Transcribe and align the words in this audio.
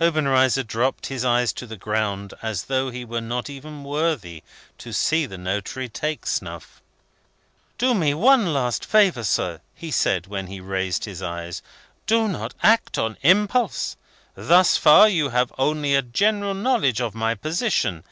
Obenreizer 0.00 0.62
dropped 0.62 1.08
his 1.08 1.26
eyes 1.26 1.52
to 1.52 1.66
the 1.66 1.76
ground, 1.76 2.32
as 2.40 2.62
though 2.64 2.88
he 2.88 3.04
were 3.04 3.20
not 3.20 3.50
even 3.50 3.84
worthy 3.84 4.42
to 4.78 4.94
see 4.94 5.26
the 5.26 5.36
notary 5.36 5.90
take 5.90 6.24
snuff. 6.26 6.80
"Do 7.76 7.92
me 7.92 8.14
one 8.14 8.54
last 8.54 8.82
favour, 8.86 9.24
sir," 9.24 9.60
he 9.74 9.90
said, 9.90 10.26
when 10.26 10.46
he 10.46 10.58
raised 10.58 11.04
his 11.04 11.20
eyes. 11.22 11.60
"Do 12.06 12.28
not 12.28 12.54
act 12.62 12.96
on 12.96 13.18
impulse. 13.20 13.98
Thus 14.34 14.78
far, 14.78 15.06
you 15.06 15.28
have 15.28 15.52
only 15.58 15.94
a 15.94 16.00
general 16.00 16.54
knowledge 16.54 17.02
of 17.02 17.14
my 17.14 17.34
position. 17.34 18.04